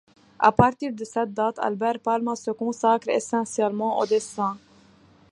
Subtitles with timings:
[0.39, 4.57] À partir de cette date, Albert Palma se consacre essentiellement au dessin.